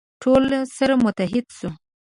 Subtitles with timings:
[0.21, 0.43] ټول
[0.77, 1.69] سره متحد سو.